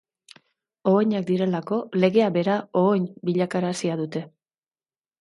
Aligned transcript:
Ohoinak 0.91 1.27
direlako, 1.27 1.79
legea 2.05 2.31
bera 2.39 2.57
ohoin 2.85 3.09
bilakarazia 3.31 4.03
dute. 4.05 4.27